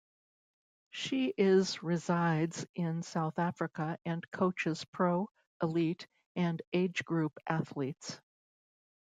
[0.89, 5.29] She is resides in South Africa and coaches pro,
[5.61, 8.19] elite and age group athletes.